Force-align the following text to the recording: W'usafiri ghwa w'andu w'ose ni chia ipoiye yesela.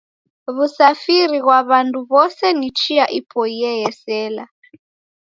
W'usafiri 0.55 1.37
ghwa 1.43 1.59
w'andu 1.69 1.97
w'ose 2.11 2.47
ni 2.59 2.69
chia 2.79 3.05
ipoiye 3.19 3.69
yesela. 3.81 4.43